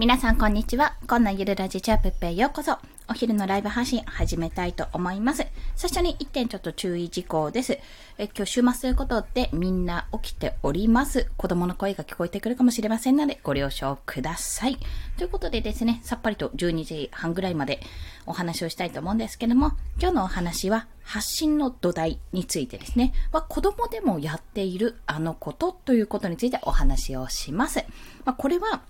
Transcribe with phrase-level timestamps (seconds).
[0.00, 0.94] 皆さんこんにちは。
[1.06, 2.78] こんなゆるラジチャープペへようこそ。
[3.10, 5.46] お昼のライブ配信始めたいと思います。
[5.76, 7.78] 最初に1点ちょっと注意事項です。
[8.16, 11.30] え今日週末ということでみんな起きております。
[11.36, 14.78] 子供の声が聞こえてくるかもしれませんのでご了承ください。
[15.18, 17.80] ということでですね、さっぱりと12時半ぐらいまで
[18.24, 27.84] お話をしたいと思うんですけども、今日のお話は発信の土台についてですね、は子供でもやっているあのことということについてお話をします。
[28.24, 28.80] まあ、これは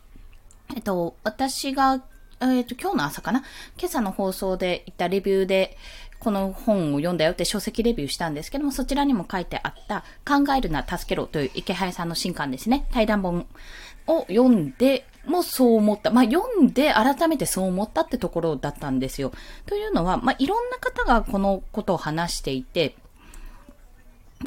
[0.74, 2.02] えっと、私が、
[2.40, 3.42] えっと、今日の朝かな？
[3.78, 5.76] 今朝の放送で言ったレビューで、
[6.18, 12.86] この本を読んだよって書籍レビューしたんですけども、そちらにも書いてあった、考えるな、助けろという池原さんの新刊ですね。
[12.92, 13.46] 対談本
[14.06, 16.10] を読んでもそう思った。
[16.10, 19.32] まあ、読んで改めてそう思ったってところだったんですよ。
[19.66, 22.96] というのは、まあ、いろんな方がこのことを話していて、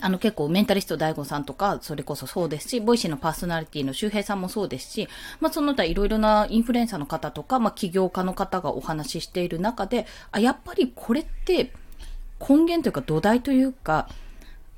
[0.02, 5.08] あの結構メンタリスト DAIGO さんとか、それこそそうですし、 Voicy のパーソナリティの周平さんもそうですし、
[5.40, 11.72] まあその他いろいろなインフルエンサーの方とか、まあ起業家の方がお話ししている中で、あ、やっぱりこれって
[12.40, 14.10] 根源というか土台というか、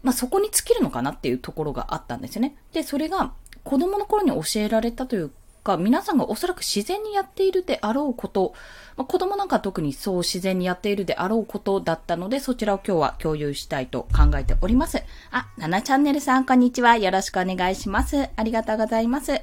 [0.04, 2.58] まあそこに尽きるのかなっていうところがあったんですよね。
[2.74, 3.32] で、それが
[3.64, 5.32] 子供の頃に教えられたという
[5.66, 8.54] か、皆さんがおそらく自然にやっているであろうこと、
[8.96, 15.04] まあ、子供なんか特にそう自然にやっているであろうことだったので、そちらを今日は共有したいと考えております。
[15.32, 16.96] あ、ナナチャンネルさん、こんにちは。
[16.96, 18.30] よろしくお願いします。
[18.36, 19.42] ありがとうございます。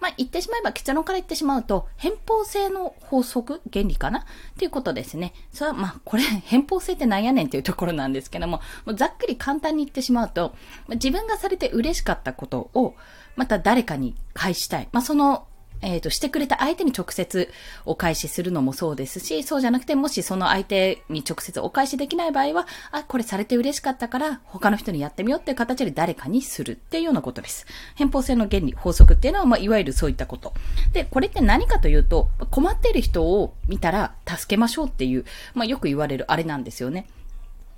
[0.00, 4.20] まあ、言ってしまえば結論から言ってしまうと、偏方性の法則原理かな？
[4.20, 4.22] っ
[4.58, 5.32] ていうことですね。
[5.52, 10.54] それは、まあ、これ、 偏方性ってなんやねんっていうところなんですけども、もうざっくり簡単に言ってしまうと
[10.86, 12.94] ま、自分がされて嬉しかったことを、
[13.36, 14.88] また誰かに返したい。
[14.92, 15.46] まあ、その
[15.86, 17.48] えっ、ー、と、してくれた相手に直接
[17.84, 27.66] お返しするのもそうですし、そうじゃなくて、もしその相手に直接お返しできない場合は、あ、これされて嬉しかったから、他の人にやってみようっていう形で誰かにするっていうようなことです。
[27.94, 30.54] 偏方性の原理、法則っていうのは、まあ、いわゆるそういったこと。
[30.92, 37.06] で、これって何かというと、困っている人を見たら助けましょうっていう、まあ、よく言われるあれなんですよね。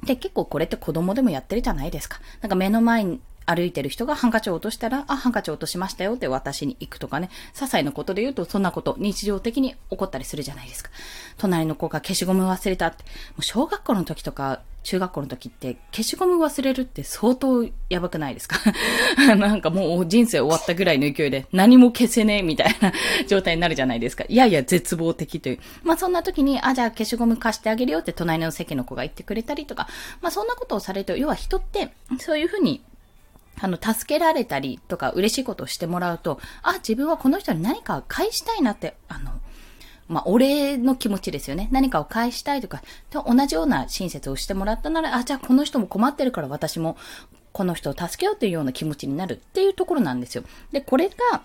[0.05, 2.20] で、結構これって子供でもやってるじゃないですか。
[2.40, 10.91] なんか目の前、歩いてる人がハンカチを落としたら、あ、ハンカチを落としましたよって私に行くとかね、些細なことで言うとそんなこと日常的に起こったりするじゃないですか。
[11.39, 13.05] 隣の子が消しゴム忘れたって。
[13.05, 18.58] もう小学校の時とか、中学校の時って消しゴム忘れるって相当やばくないですか？
[19.37, 22.92] なんかもう人生終わったぐらいの勢いで何も消せねえみたいな
[23.27, 24.25] 状態になるじゃないですか。
[24.29, 25.58] いやいや絶望的という。
[25.83, 29.89] まあそんな時に、あ、じゃあ消しゴム貸してあげるよって隣の席の子が言ってくれたりとか、
[30.23, 32.83] まあそんなことをされると、要は人ってそういうふうに
[33.61, 39.33] あの、助けられたりとか嬉しいことをしてもらうと、あ、自分はこの人に何か返したいなって、あの、
[40.08, 41.69] まあ、お礼の気持ちですよね。
[41.70, 46.96] 何かを返したいとか、と同じような親切をしてもらったなら、あ、じゃあこの人も困ってるから私も
[47.52, 50.45] この人を助けようというような気持ちになるっていうところなんですよ。
[50.73, 51.42] で、これが、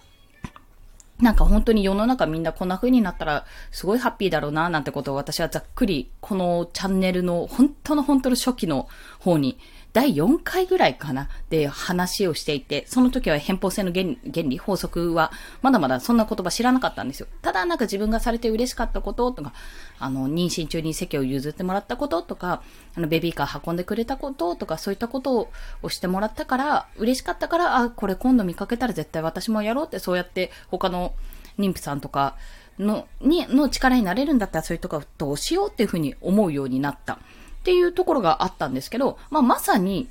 [1.20, 9.58] なんか本当に世の中みんなこんな風になったらすごいハッピーだろうななんてことを私はざっくりこのチャンネルの本当の本当の初期の方に
[9.94, 15.32] 第4回ぐらいかなで話をしていて、その時は偏方性の原理、法則は、
[15.62, 17.28] まだまだそんな言葉知らなかったんですよ。
[17.44, 19.54] ただなんか自分がされて嬉しかったこととか、
[20.00, 22.64] あの、妊娠中に席を譲ってもらったこととか、
[22.96, 25.52] あの、ベビーカー運んでくれたこととか、そういったこと
[25.84, 31.14] をしてもらったから、嬉しかったから、あ、これ今度見かけたら絶対私もやろうって、そうやって他の
[31.60, 32.36] 妊婦さんとか
[32.80, 37.20] の、に、の力になれるんだったらそういうとことをしようっていうふうに思うようになった。
[37.64, 40.10] っていうところがあったんですけど、まあ、まさに、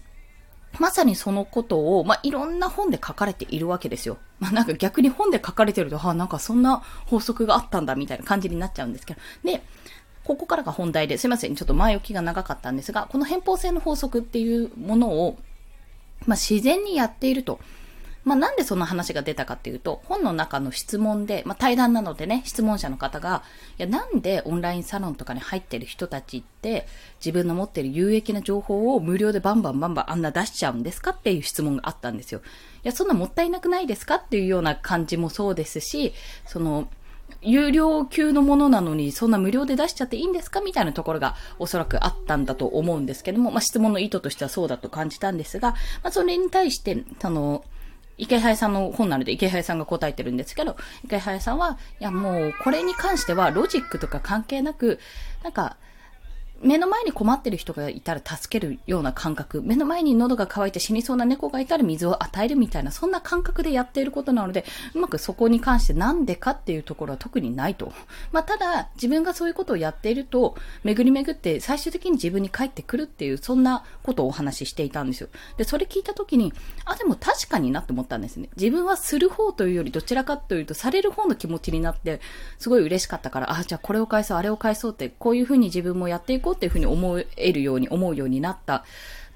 [0.79, 4.17] まさにそのことを、まあ、いろんな本で書かれているわけですよ。
[4.41, 9.21] まあ、なんか逆に本で書かれてると、はあ、なんかそんな法則があったんだ、みたいな感じになっちゃうんですけど。
[9.45, 9.63] で、
[10.25, 15.37] ここからが本題で、すいません、ちょっと前置きが長かったんですが、この偏方性の法則っていうものを、
[16.25, 17.61] まあ、自然にやっていると。
[18.25, 23.43] まあ、なんでその話が出たかっていうと、本の中の質問で、まあ、対談なのでね、質問者の方が、
[23.79, 26.87] いや、なんでオンラインサロンとかに入ってる人たちって、
[27.19, 32.41] 自分の持ってる有益な情報を無料でバンバンバンバンあんな出しちゃうんですかっていう質問があったんですよ。
[32.85, 36.15] いや、そんなもったいなくないですかっていうような感じもそうですし、
[36.47, 36.89] その、
[37.41, 47.65] 有料級のものなのに、そんな無料で出しちゃっていいんですかみたいなところがおそらくあったんだと思うんですけども、まあ、質問の意図としてはそうだと感じたんですが、まあ、それに対して、その、
[48.19, 54.99] 池原さんの本なので池原さんが答えてるんですけど、池原さんは、いやもうこれに関してはロジックとか関係なく、
[55.43, 55.77] なんか、
[56.63, 64.65] 目の前に困ってる人がいたら助けるような感覚、目の前に喉が渇いて死にそうな猫がいたら水を与えるみたいな、そんな感覚でやっていることなので、
[64.95, 67.93] うまくそこに関してなんでかっていうところは特にないと。
[68.31, 75.29] まあ、ただ、自分がそういうことをやっていると、巡り巡って最終的に自分に返ってくるっていう、そんなことをお話ししていたんですよ。
[75.57, 76.53] で、それ聞いた時に、
[76.85, 78.49] あ、でも確かになって思ったんですね。
[78.57, 82.21] 自分はする方というより、どちらかというと、される方の気持ちになって、
[82.59, 88.85] すごい嬉しかったから、あ、じゃあこれを返そう、あれを返そうって、こういうふうに自分もやっていこうっていうふうに思えるように、思うようになった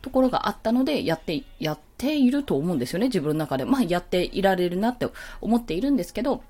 [0.03, 3.65] ところがあったので、やって、やっていると思うんですよね、自分の中で。
[3.65, 5.09] まあ、やっていられるなって
[5.41, 6.43] 思っているんですけど、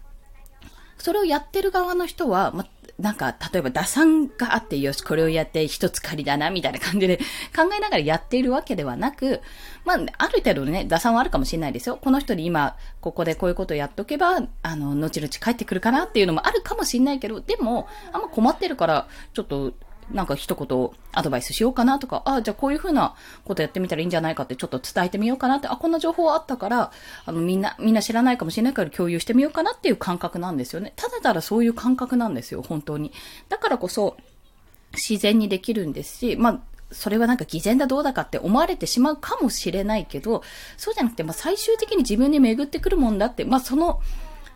[0.98, 2.66] それをやってる側の人は、ま
[2.98, 7.18] なんか、例えば打算があって、よし、これをやって一つ仮だな、みたいな感じで
[7.54, 9.42] 考えながらやっているわけではなく、
[9.84, 11.98] まあ、ある程度ね、打算はあるかもしれないですよ。
[12.00, 19.74] この人に今、ここでこういうことをやっとけば、あの、後々帰ってくるかなっていうのもあるかもしれないけど、でも、あんま困ってるから、ちょっと、
[20.10, 23.14] なんか一言アドバイスしようかなとか、ああ、じゃあこういうふうな
[23.44, 26.92] ことやってみたらいいんじゃないかってちょっと伝えてみようかなって、あ、こんな情報あったから、
[27.24, 30.92] あの、みんな、みんな知らないかもしれないから共有してみようかなっていう感覚なんですよね。
[30.96, 33.12] ただただそういう感覚なんですよ、本当に。
[33.48, 34.16] だからこそ、
[34.92, 36.60] 自然にできるんですし、まあ、
[36.92, 40.42] それはなんか偽善だどうだかって思われてしまうかもしれないけど、
[40.76, 44.00] そうじゃなくて、まあ最終的に自分に巡ってくるもんだって、まあその、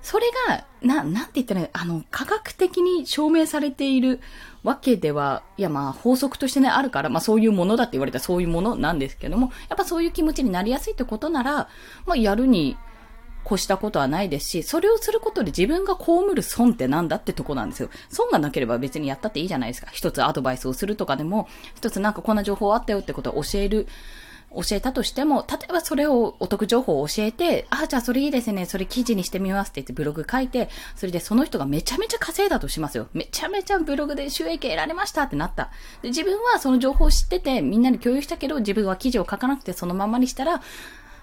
[0.02, 4.20] それが、な、なんて言ったら、あの、科学的に証明されている
[4.62, 11.68] わけでは、いやまあ法則としてね、あるから、まあそういうものだって言われたらそういうものなんですけども、やっぱそういう気持ちになりやすいってことなら、
[12.06, 12.76] まあやるに
[13.46, 17.90] 越したことはないですし、それをすることで自分が被る損ってなんだってとこなんですよ。
[18.08, 19.88] 損がなければ別にやったっていいじゃないですか。
[19.92, 23.86] 一つアドバイスをするとかでも、一つなんかこんな情報あったよってことを教える
[24.54, 33.08] 教えたとしても、例えばそれをお得情報を教えて、ああ、じゃあそれいいですね、それ記事にしてみますって言ってブログ書いて、それでその人がめちゃめちゃ稼いだとしますよ。
[33.12, 35.70] めちゃめちゃブログで収益得られましたってなった。
[36.02, 40.60] で自分はその情報を知ってて、みんなに共有したけど、自分は記事を書かなくてそのままにしたら、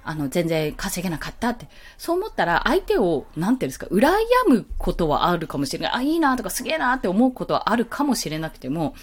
[0.07, 1.67] あの、全然稼げなかったって。
[1.97, 4.09] そう思ったら、相手を、なんていうんですか、羨
[4.47, 5.91] むことはあるかもしれない。
[5.95, 8.95] あ、いいなとかすげえなって思うことはあるかもしれなくても、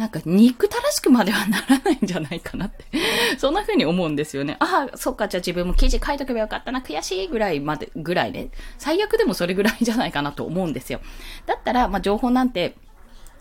[0.00, 2.86] なんか憎たらしくまではならないんじゃないかなって
[3.36, 4.56] そんな風に思うんですよね。
[4.58, 8.48] ああ、そっか、じゃあ自分も記事書いとけばよかったな、悔しいぐらいまで、ぐらいね。
[8.78, 11.02] 最悪でもそれぐらいじゃないかなと思うんですよ。
[11.44, 12.76] だったら、まあ、情報なんて、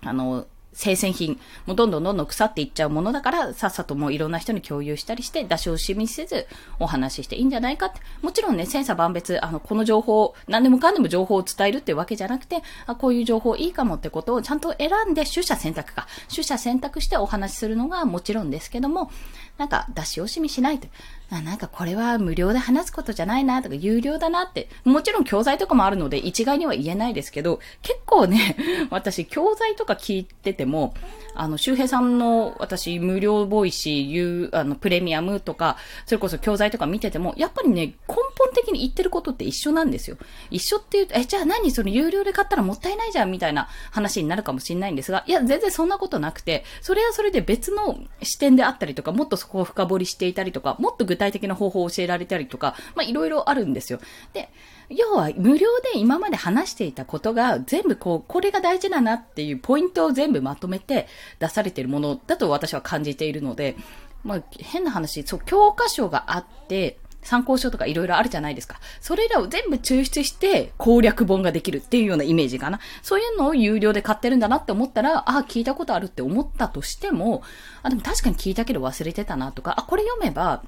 [0.03, 6.47] あの、生鮮品、もうどんどんどんどん腐っていっちゃうものだから、さっさともういろんな人に共有したりして、出し惜しみせず、
[6.79, 7.99] お話ししていいんじゃないかって。
[8.21, 16.07] もちろんね、千差万別、あの、この情報、何でもかんでも情報を伝えるってわけじゃなくて、あ、こういう情報いいかもってことをちゃんと選んで、取捨選択か。
[16.29, 19.11] 取捨選択してお話しするのがもちろんですけども、
[19.57, 20.87] なんか、出し惜しみしないと。
[21.31, 28.55] あなんかこれは無料で話すことじゃないなとか有料だなって、もちろん教材とかもあるので一概には言えないですけど、結構ね、
[28.89, 30.95] 私教材とか聞いてても、
[31.35, 40.17] あの、周平さんの私無料 Voicy、あの、プレミアムとか、それこそ教材とか見てても、やっぱりね、根本的に言ってることって一緒なんですよ。
[40.49, 41.69] 一緒って言うと、え、じゃあ何？
[41.71, 53.99] その有料で買ったらもったいないじゃんみたいな話になるかもしれないんですが、いや、全然そんなことなくて、それはそれで別の視点であったりとか、もっとそこを深掘りしていたりとか、もっと具体的な方法を教えられたりとか、まあ、いろいろあるんですよ。
[54.33, 54.49] で、
[54.89, 61.07] 要は無料で今まで話していたことが全部こう、これが大事だなっていうポイントを全部まとめて
[61.39, 63.75] 出されているものだと私は感じているので、
[64.23, 68.79] まあ、変な話、そう、教科書があって、参考書とかいろいろあるじゃないですか。
[69.01, 72.79] それらを全部抽出して攻略本ができるっていうようなイメージかな。
[73.01, 77.43] そういうのを有料で買ってるんだなって思ったら、ああ、聞いたことあるって思ったとしても、
[77.83, 80.63] あ、でも確かに聞いたけど忘れてたなとか、あ、これ読めば、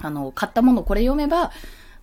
[0.00, 1.50] あの、買ったものこれ読めば、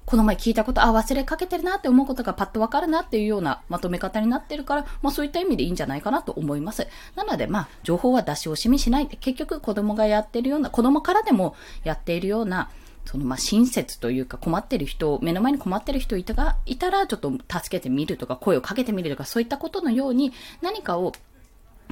[0.05, 6.87] この前聞いたこと、あ、忘れかけてるなって思うことがパッとわかるなっていうようなまとめ方になってるから、まあそういった意味でいいんじゃないかなと思います。
[7.15, 9.07] なのでまあ、情報は出し惜しみしない。
[9.07, 12.69] 結局子供がやってるような、子供からでもやっているような、
[13.07, 21.13] そのまあ親切というか困ってる人、目の前に困ってる人いたが、いたらちょっと助けてみるとか声をかけてみるとかそういったことのように何かを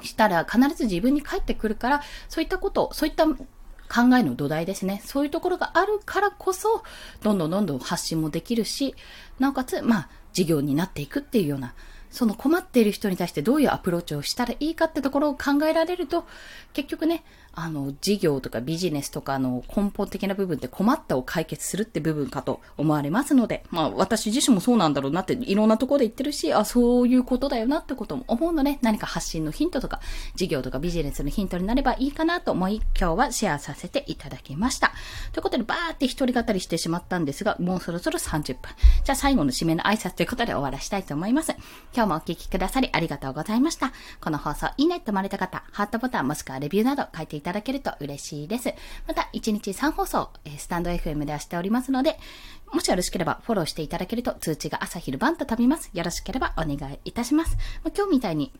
[0.03, 5.01] したら必ず自分に返ってくるから、そういったこと、そういった考えの土台ですね。
[5.05, 6.83] そういうところがあるからこそ、
[7.21, 8.95] どんどんどんどん発信もできるし、
[9.39, 11.73] なおかつ、まあ、事業になっていくっていうような、
[12.11, 16.25] その困っている人に対してどういうアプローチをしたらいいかってところを考えられると、
[16.73, 17.23] 結局ね、
[17.55, 30.01] あの、事業とかビジネスとかの根本的な部分って困ったを解決するって部分かと思われますので、まあ私自身もそうなんだろうなっていろんなところで言ってるし、あ、そういうことだよなってことも思うので、何か発信のヒントとか、
[30.35, 34.91] 事業とかビジネスのヒントになればいいかなと思い、今日はシェアさせていただきました。
[35.31, 38.71] ということで、バーって一人語りしてしまったんですが、もうそろそろ30分。
[39.03, 41.53] じゃあ最後の締めの挨拶ということで終わらしたいと思います。
[41.93, 43.93] 今日もお聴きくださりありがとうございました。
[44.19, 48.73] この放送いいねって思われた方、ハートボタンもしくはレビューなど書いていただけると嬉しいです。
[49.07, 52.17] また、1日3放送、スタンド FM ではしておりますので、
[52.73, 55.89] もしよろしければフォローしていただけると通知が朝昼晩と飛びます。
[55.93, 57.55] よろしければお願いいたします。
[57.95, 58.51] 今日みたいに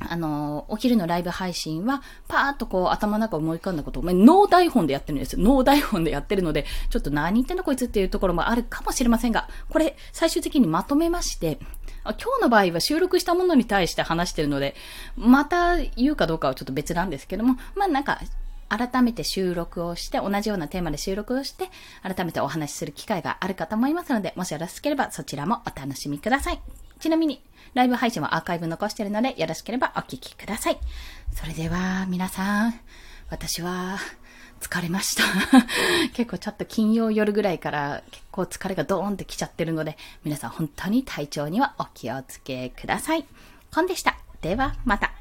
[0.00, 5.40] あの、お昼のライブ配信は、パーッとこう頭の中思い浮かんだことを、ノー台本でやってるんですよ。
[5.42, 11.58] ノー台本でやってるので、ちょっと何言ってんのこいつっていうところもあるかもしれませんが、これ、最終的にまとめまして、
[12.04, 14.74] 今日の場合は収録したものに対して話してるので、
[15.16, 18.20] また言うかどうかはちょっと別なんですけども、まあなんか、
[18.68, 21.70] 改めて収録をして、同じようなテーマで収録をして、
[22.02, 26.87] 改めてお話しする機会があるかと思いますので、もしよろしければそちらもお楽しみください。
[26.98, 27.42] ちなみに、
[27.74, 30.78] ライブ配信はアーカイブ残してるので、よろしければお聞きください。
[31.34, 32.80] それでは、皆さん、
[33.30, 33.98] 私は、
[34.60, 35.22] 疲れました
[36.14, 43.24] 結構ちょっと金曜夜ぐらいから結構疲れがドーンってきちゃってるので、皆さん本当に体調にはお気をつけください。
[43.72, 44.18] コンでした。
[44.40, 45.12] では、また。